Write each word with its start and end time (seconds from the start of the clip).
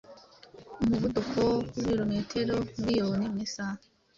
umuvuduko 0.83 1.39
w’ibirometero 1.73 2.55
miriyoni 2.83 3.25
mu 3.33 3.37
isaha 3.45 3.79